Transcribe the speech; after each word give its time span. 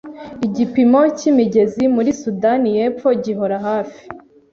Igipimo 0.47 1.01
cy’imigezi 1.17 1.83
muri 1.95 2.09
Sudani 2.21 2.69
yepfo 2.77 3.07
gihora 3.23 3.55
hafi 3.67 4.01